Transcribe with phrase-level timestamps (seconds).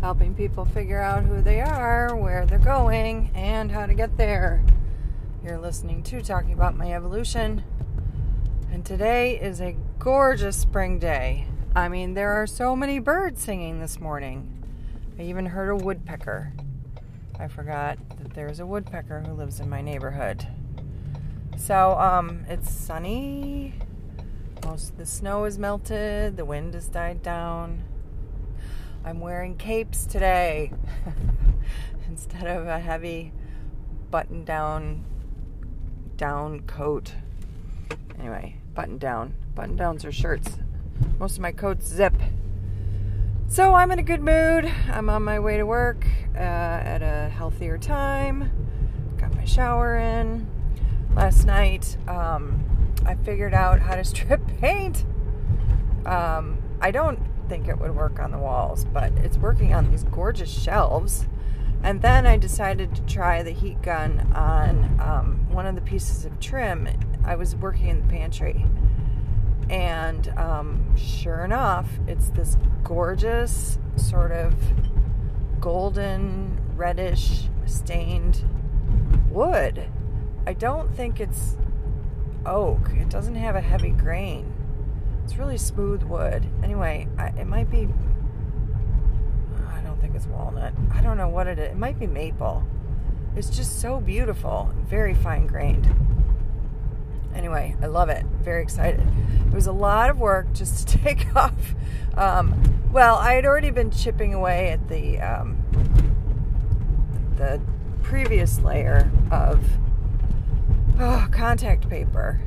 [0.00, 4.64] helping people figure out who they are, where they're going, and how to get there.
[5.44, 7.62] You're listening to Talking About My Evolution,
[8.72, 11.46] and today is a gorgeous spring day.
[11.74, 14.64] I mean, there are so many birds singing this morning.
[15.18, 16.54] I even heard a woodpecker.
[17.38, 20.48] I forgot that there's a woodpecker who lives in my neighborhood.
[21.58, 23.74] So, um, it's sunny.
[24.64, 26.38] Most of the snow is melted.
[26.38, 27.82] The wind has died down.
[29.06, 30.72] I'm wearing capes today
[32.08, 33.32] instead of a heavy
[34.10, 35.04] button down
[36.16, 37.14] down coat.
[38.18, 39.34] Anyway, button down.
[39.54, 40.58] Button downs are shirts.
[41.20, 42.14] Most of my coats zip.
[43.46, 44.68] So I'm in a good mood.
[44.90, 48.50] I'm on my way to work uh, at a healthier time.
[49.18, 50.48] Got my shower in.
[51.14, 55.04] Last night, um, I figured out how to strip paint.
[56.04, 60.04] Um, I don't think it would work on the walls, but it's working on these
[60.04, 61.26] gorgeous shelves.
[61.82, 66.24] And then I decided to try the heat gun on um, one of the pieces
[66.24, 66.88] of trim.
[67.24, 68.64] I was working in the pantry.
[69.68, 74.54] And um, sure enough, it's this gorgeous, sort of
[75.60, 78.44] golden, reddish, stained
[79.30, 79.88] wood.
[80.46, 81.56] I don't think it's
[82.44, 84.55] oak, it doesn't have a heavy grain.
[85.26, 86.46] It's really smooth wood.
[86.62, 87.88] Anyway, I, it might be.
[89.68, 90.72] I don't think it's walnut.
[90.92, 91.70] I don't know what it is.
[91.70, 92.62] It might be maple.
[93.34, 95.92] It's just so beautiful, very fine grained.
[97.34, 98.24] Anyway, I love it.
[98.40, 99.04] Very excited.
[99.48, 101.74] It was a lot of work just to take off.
[102.16, 105.56] Um, well, I had already been chipping away at the um,
[107.36, 107.60] the
[108.04, 109.66] previous layer of
[111.00, 112.40] oh, contact paper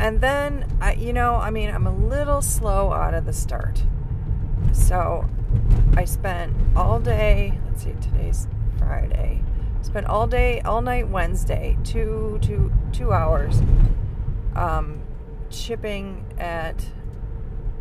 [0.00, 3.82] and then, I, you know, I mean, I'm a little slow out of the start.
[4.72, 5.28] So
[5.96, 8.46] I spent all day, let's see, today's
[8.78, 9.42] Friday.
[9.82, 13.60] Spent all day, all night Wednesday, two, two, two hours,
[14.54, 15.00] um,
[15.50, 16.86] chipping at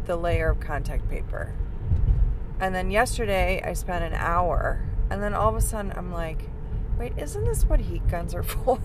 [0.06, 1.54] the layer of contact paper.
[2.60, 4.82] And then yesterday I spent an hour.
[5.10, 6.50] And then all of a sudden I'm like,
[6.98, 8.80] wait, isn't this what heat guns are for?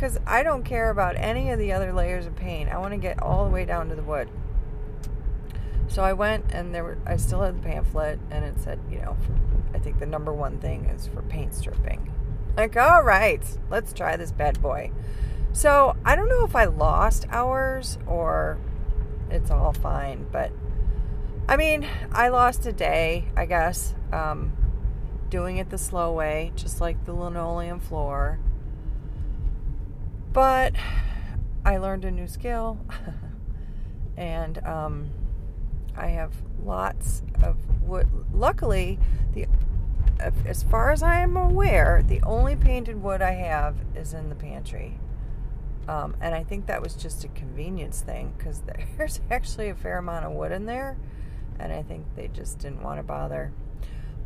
[0.00, 2.70] Because I don't care about any of the other layers of paint.
[2.70, 4.30] I want to get all the way down to the wood.
[5.88, 8.96] So I went and there were I still had the pamphlet and it said, you
[8.98, 9.36] know, for,
[9.76, 12.10] I think the number one thing is for paint stripping.
[12.56, 14.90] Like, all right, let's try this bad boy.
[15.52, 18.56] So I don't know if I lost hours or
[19.28, 20.50] it's all fine, but
[21.46, 24.56] I mean, I lost a day, I guess, um,
[25.28, 28.38] doing it the slow way, just like the linoleum floor.
[30.32, 30.74] But
[31.64, 32.78] I learned a new skill,
[34.16, 35.10] and um,
[35.96, 36.32] I have
[36.64, 38.08] lots of wood.
[38.32, 38.98] Luckily,
[39.34, 39.46] the
[40.44, 44.34] as far as I am aware, the only painted wood I have is in the
[44.34, 44.98] pantry.
[45.88, 48.62] Um, and I think that was just a convenience thing because
[48.96, 50.96] there's actually a fair amount of wood in there,
[51.58, 53.52] and I think they just didn't want to bother.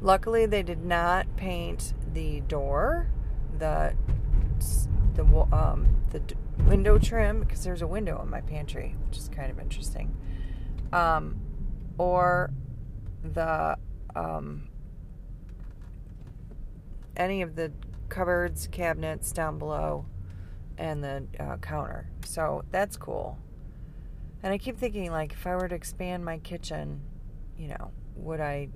[0.00, 3.09] Luckily, they did not paint the door.
[3.59, 3.94] The
[5.15, 6.23] the um, the
[6.67, 10.15] window trim because there's a window in my pantry, which is kind of interesting.
[10.93, 11.41] Um,
[11.99, 12.53] or
[13.23, 13.77] the
[14.15, 14.69] um,
[17.17, 17.73] any of the
[18.09, 20.07] cupboards, cabinets down below,
[20.79, 22.11] and the uh, counter.
[22.25, 23.39] So that's cool.
[24.43, 27.01] And I keep thinking, like, if I were to expand my kitchen,
[27.57, 28.69] you know, would I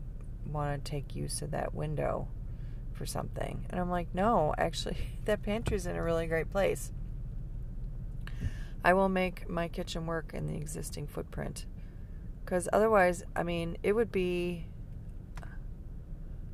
[0.46, 2.28] want to take use of that window?
[2.98, 3.64] For something.
[3.70, 6.92] And I'm like, no, actually, that pantry's in a really great place.
[8.84, 11.64] I will make my kitchen work in the existing footprint.
[12.44, 14.66] Because otherwise, I mean, it would be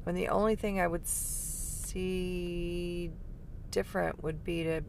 [0.04, 3.10] when the only thing I would see
[3.70, 4.82] different would be to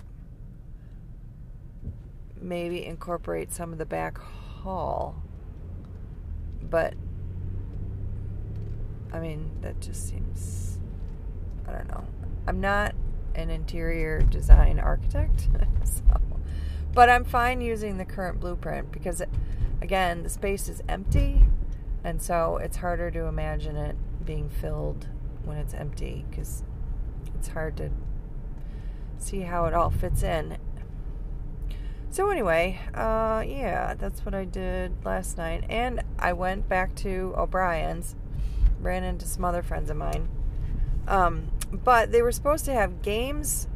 [2.42, 5.24] maybe incorporate some of the back hall.
[6.62, 6.96] But,
[9.14, 10.75] I mean, that just seems
[11.68, 12.04] I don't know.
[12.48, 12.94] I'm not
[13.36, 15.50] an interior design architect,
[15.84, 16.04] so,
[16.94, 19.22] but I'm fine using the current blueprint because,
[19.82, 21.44] again, the space is empty,
[22.04, 23.96] and so it's harder to imagine it
[24.26, 25.08] being filled
[25.44, 26.64] when it's empty because
[27.38, 27.90] it's hard to
[29.18, 30.58] see how it all fits in.
[32.10, 37.34] So anyway, uh, yeah, that's what I did last night, and I went back to
[37.36, 38.16] O'Brien's,
[38.80, 40.30] ran into some other friends of mine.
[41.08, 43.68] Um, but they were supposed to have games.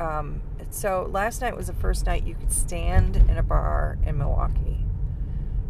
[0.00, 4.18] Um, so last night was the first night you could stand in a bar in
[4.18, 4.84] Milwaukee,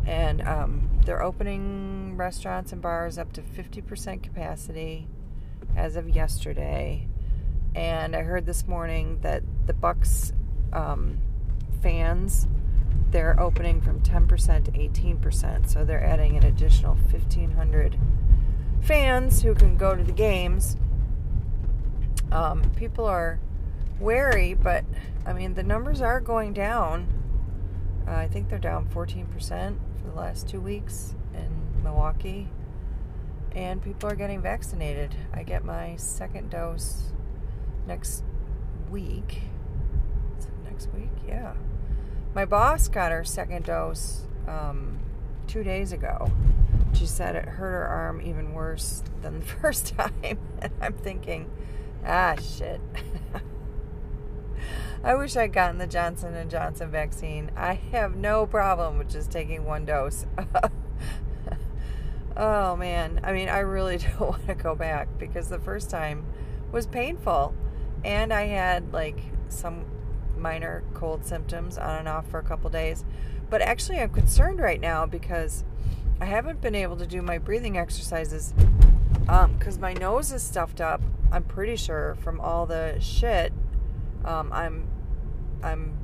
[0.07, 5.09] and um, they're opening restaurants and bars up to 50% capacity
[5.77, 7.07] as of yesterday.
[7.75, 10.33] And I heard this morning that the Bucks
[10.73, 11.19] um,
[11.83, 12.47] fans
[13.11, 15.69] they're opening from 10% to 18%.
[15.69, 17.99] So they're adding an additional 1,500
[18.83, 20.77] fans who can go to the games.
[22.33, 23.41] Um, people are
[23.99, 24.85] wary, but
[25.27, 27.07] I mean, the numbers are going down.
[28.07, 32.49] Uh, I think they're down 14% for the last two weeks in Milwaukee.
[33.53, 35.15] And people are getting vaccinated.
[35.35, 37.13] I get my second dose
[37.87, 38.25] next
[38.91, 39.41] week.
[40.65, 41.11] Next week?
[41.27, 41.55] Yeah.
[42.33, 45.01] My boss got her second dose um,
[45.51, 46.31] two days ago.
[46.93, 50.39] She said it hurt her arm even worse than the first time.
[50.63, 51.51] And I'm thinking,
[52.07, 52.81] ah, shit.
[55.03, 57.51] I wish I'd gotten the Johnson and Johnson vaccine.
[57.57, 60.27] I have no problem with just taking one dose.
[62.37, 66.27] oh man, I mean, I really don't want to go back because the first time
[66.71, 67.55] was painful,
[68.05, 69.19] and I had like
[69.49, 69.87] some
[70.37, 73.05] minor cold symptoms on and off for a couple days.
[73.51, 75.65] But actually, I'm concerned right now because
[76.21, 78.55] I haven't been able to do my breathing exercises
[79.21, 81.03] because um, my nose is stuffed up.
[81.33, 83.53] I'm pretty sure from all the shit
[84.25, 84.89] um, I'm
[85.63, 85.97] I'm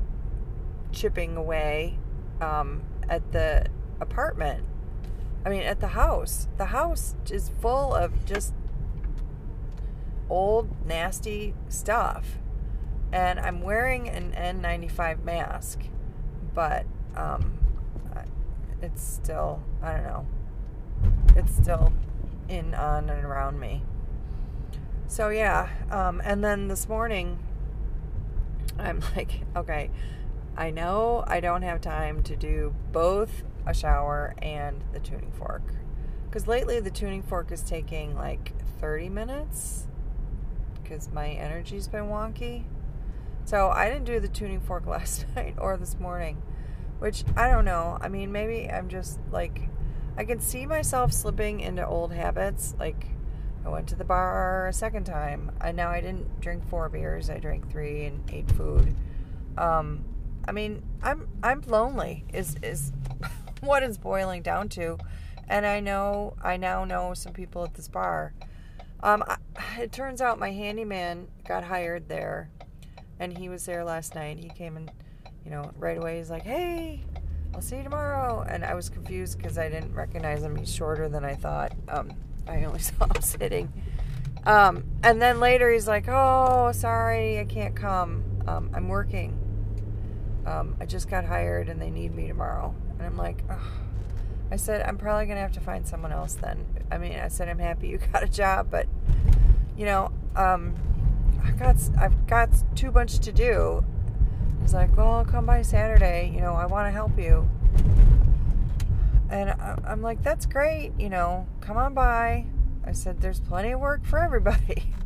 [0.92, 1.98] chipping away
[2.40, 3.66] um, at the
[4.00, 4.64] apartment.
[5.44, 6.48] I mean, at the house.
[6.56, 8.52] The house is full of just
[10.28, 12.38] old, nasty stuff
[13.12, 15.80] and I'm wearing an N95 mask,
[16.54, 17.58] but um,
[18.82, 20.26] it's still I don't know.
[21.36, 21.92] It's still
[22.48, 23.82] in on and around me.
[25.08, 27.38] So yeah, um, and then this morning,
[28.78, 29.90] I'm like, okay,
[30.56, 35.62] I know I don't have time to do both a shower and the tuning fork.
[36.24, 39.86] Because lately the tuning fork is taking like 30 minutes
[40.82, 42.64] because my energy's been wonky.
[43.44, 46.42] So I didn't do the tuning fork last night or this morning,
[46.98, 47.98] which I don't know.
[48.00, 49.68] I mean, maybe I'm just like,
[50.16, 52.74] I can see myself slipping into old habits.
[52.78, 53.06] Like,
[53.64, 55.52] I went to the bar a second time.
[55.60, 57.30] I now I didn't drink four beers.
[57.30, 58.94] I drank three and ate food.
[59.58, 60.04] Um,
[60.46, 62.24] I mean, I'm I'm lonely.
[62.32, 62.92] Is is
[63.60, 64.98] what it's boiling down to,
[65.48, 68.34] and I know I now know some people at this bar.
[69.02, 69.36] Um, I,
[69.78, 72.50] it turns out my handyman got hired there
[73.18, 74.38] and he was there last night.
[74.38, 74.90] He came and,
[75.46, 77.04] you know, right away he's like, "Hey,
[77.54, 80.56] I'll see you tomorrow." And I was confused because I didn't recognize him.
[80.56, 81.72] He's shorter than I thought.
[81.88, 82.10] Um,
[82.48, 83.72] I only saw him sitting.
[84.44, 88.24] Um, and then later he's like, "Oh, sorry, I can't come.
[88.48, 89.38] Um, I'm working.
[90.46, 93.72] Um, I just got hired and they need me tomorrow." And I'm like, oh.
[94.50, 97.48] I said, "I'm probably gonna have to find someone else then." I mean, I said,
[97.48, 98.86] "I'm happy you got a job, but
[99.76, 100.74] you know." Um,
[101.42, 103.84] I got I've got too much to do.
[104.66, 106.32] He's like, well, I'll come by Saturday.
[106.34, 107.48] You know, I want to help you.
[109.30, 110.90] And I, I'm like, that's great.
[110.98, 112.46] You know, come on by.
[112.84, 114.92] I said, there's plenty of work for everybody.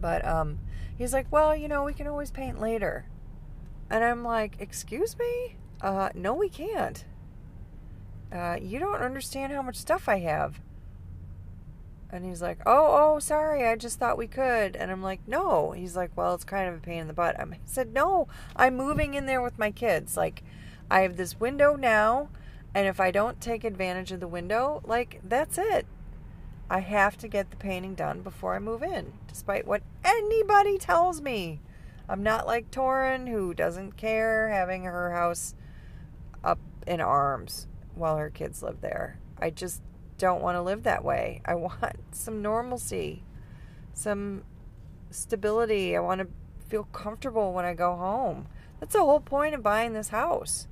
[0.00, 0.58] But um,
[0.98, 3.06] he's like, well, you know, we can always paint later.
[3.88, 5.56] And I'm like, excuse me?
[5.80, 7.04] Uh, no, we can't.
[8.30, 10.60] Uh, you don't understand how much stuff I have.
[12.14, 13.66] And he's like, "Oh, oh, sorry.
[13.66, 16.76] I just thought we could." And I'm like, "No." He's like, "Well, it's kind of
[16.76, 18.28] a pain in the butt." I said, "No.
[18.54, 20.16] I'm moving in there with my kids.
[20.16, 20.44] Like,
[20.88, 22.28] I have this window now,
[22.72, 25.86] and if I don't take advantage of the window, like that's it.
[26.70, 31.20] I have to get the painting done before I move in, despite what anybody tells
[31.20, 31.60] me.
[32.08, 35.54] I'm not like Torin who doesn't care having her house
[36.42, 39.18] up in arms while her kids live there.
[39.38, 39.82] I just
[40.18, 41.40] don't want to live that way.
[41.44, 43.22] I want some normalcy,
[43.92, 44.44] some
[45.10, 45.96] stability.
[45.96, 46.28] I want to
[46.68, 48.46] feel comfortable when I go home.
[48.80, 50.66] That's the whole point of buying this house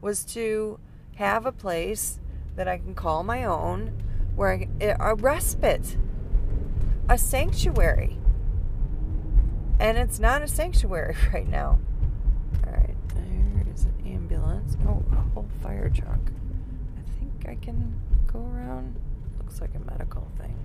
[0.00, 0.78] was to
[1.16, 2.18] have a place
[2.56, 4.02] that I can call my own,
[4.34, 5.96] where I, eh, a respite,
[7.08, 8.18] a sanctuary.
[9.78, 11.78] And it's not a sanctuary right now.
[12.66, 14.76] All right, there is an ambulance.
[14.86, 16.20] Oh, a whole fire truck.
[16.96, 17.94] I think I can
[18.32, 18.98] go around?
[19.38, 20.56] Looks like a medical thing.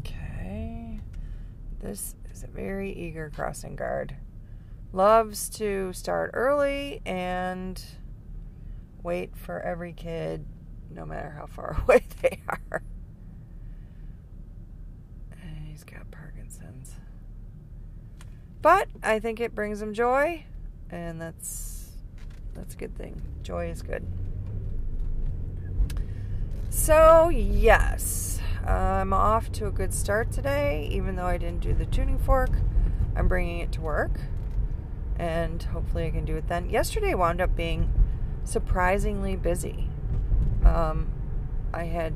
[0.00, 1.00] Okay.
[1.80, 4.16] This is a very eager crossing guard.
[4.92, 7.82] Loves to start early and
[9.02, 10.44] wait for every kid,
[10.90, 12.82] no matter how far away they are.
[15.32, 16.94] And he's got Parkinson's.
[18.60, 20.44] But I think it brings him joy
[20.90, 21.71] and that's
[22.54, 23.20] that's a good thing.
[23.42, 24.06] Joy is good.
[26.70, 31.86] So, yes, I'm off to a good start today, even though I didn't do the
[31.86, 32.50] tuning fork.
[33.14, 34.12] I'm bringing it to work,
[35.18, 36.70] and hopefully, I can do it then.
[36.70, 37.92] Yesterday wound up being
[38.44, 39.88] surprisingly busy.
[40.64, 41.12] Um,
[41.74, 42.14] I had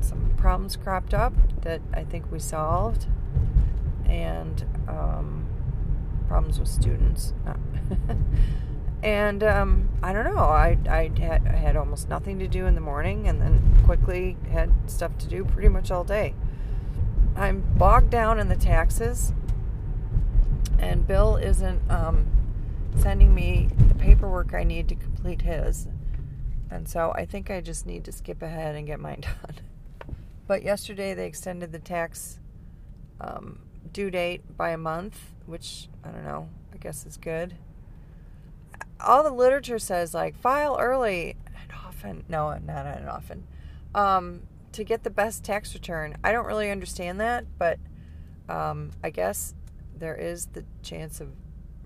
[0.00, 3.06] some problems cropped up that I think we solved,
[4.04, 5.46] and um,
[6.28, 7.32] problems with students.
[9.02, 10.38] and um, I don't know.
[10.38, 14.36] I, I had, I had almost nothing to do in the morning, and then quickly
[14.50, 16.34] had stuff to do pretty much all day.
[17.36, 19.32] I'm bogged down in the taxes,
[20.78, 22.26] and Bill isn't um,
[22.98, 25.88] sending me the paperwork I need to complete his.
[26.70, 29.56] And so I think I just need to skip ahead and get mine done.
[30.46, 32.38] But yesterday they extended the tax
[33.20, 33.60] um,
[33.92, 37.54] due date by a month, which I don't know, I guess is good.
[39.04, 43.46] All the literature says like file early and often, no, not and often,
[43.94, 44.42] um,
[44.72, 46.16] to get the best tax return.
[46.22, 47.78] I don't really understand that, but
[48.48, 49.54] um, I guess
[49.96, 51.28] there is the chance of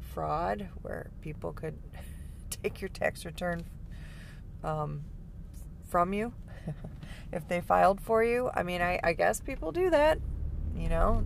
[0.00, 1.76] fraud where people could
[2.50, 3.64] take your tax return
[4.62, 5.02] um,
[5.88, 6.32] from you
[7.32, 8.50] if they filed for you.
[8.54, 10.18] I mean, I, I guess people do that.
[10.76, 11.24] You know,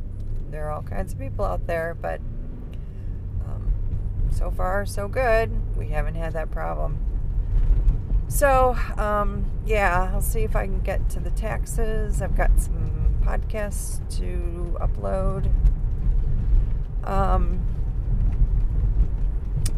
[0.50, 2.20] there are all kinds of people out there, but
[4.30, 5.50] so far, so good.
[5.76, 6.98] We haven't had that problem.
[8.28, 12.20] So, um, yeah, I'll see if I can get to the taxes.
[12.20, 15.50] I've got some podcasts to upload.
[17.04, 17.60] Um,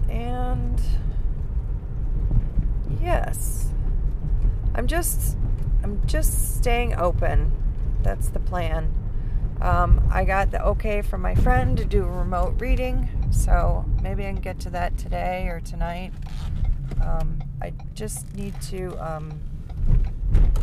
[0.09, 0.81] and
[3.01, 3.69] yes,
[4.75, 5.37] I'm just
[5.83, 7.53] I'm just staying open.
[8.03, 8.93] That's the plan.
[9.61, 14.27] Um, I got the okay from my friend to do a remote reading, so maybe
[14.27, 16.13] I can get to that today or tonight.
[17.03, 19.41] Um, I just need to, um,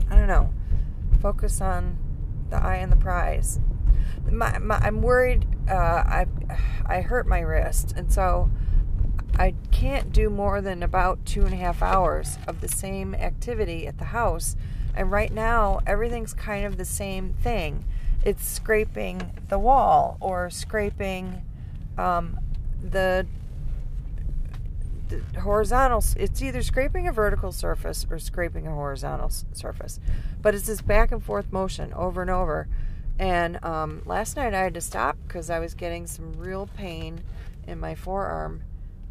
[0.09, 0.51] I don't know,
[1.21, 1.97] focus on
[2.49, 3.59] the eye and the prize.
[4.29, 5.45] My, my, I'm worried.
[5.69, 6.25] Uh, I
[6.85, 8.49] I hurt my wrist, and so
[9.37, 13.87] I can't do more than about two and a half hours of the same activity
[13.87, 14.55] at the house.
[14.95, 17.85] And right now, everything's kind of the same thing
[18.23, 21.43] it's scraping the wall or scraping
[21.97, 22.37] um,
[22.83, 23.25] the,
[25.07, 26.03] the horizontal.
[26.15, 29.99] It's either scraping a vertical surface or scraping a horizontal surface,
[30.41, 32.67] but it's this back and forth motion over and over.
[33.19, 37.21] And um, last night I had to stop because I was getting some real pain
[37.65, 38.61] in my forearm.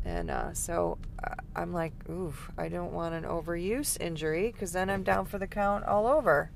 [0.05, 4.89] And uh, so uh, I'm like, oof, I don't want an overuse injury because then
[4.89, 6.51] I'm down for the count all over.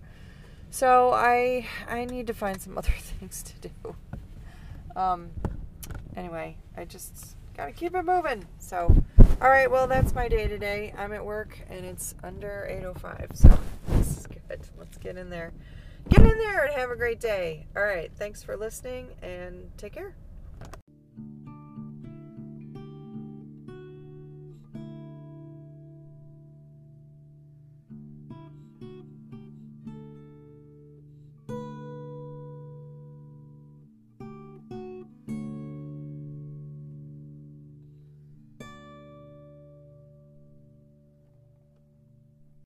[0.71, 3.97] So I I need to find some other things to do.
[4.95, 5.31] Um,
[6.17, 8.47] anyway, I just gotta keep it moving.
[8.59, 8.95] So,
[9.43, 9.71] all right.
[9.71, 10.95] Well, that's my day today.
[10.97, 13.37] I'm at work and it's under 8:05.
[13.37, 13.59] So
[13.89, 14.61] this is good.
[14.79, 15.53] Let's get in there.
[16.09, 17.67] Get in there and have a great day.
[17.77, 18.11] All right.
[18.17, 20.15] Thanks for listening and take care.